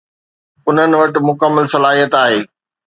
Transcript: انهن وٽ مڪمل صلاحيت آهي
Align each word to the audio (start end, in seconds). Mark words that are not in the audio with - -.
انهن 0.69 0.91
وٽ 1.01 1.21
مڪمل 1.29 1.65
صلاحيت 1.73 2.21
آهي 2.25 2.39